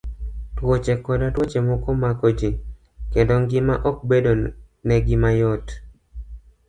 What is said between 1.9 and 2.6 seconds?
mako ji,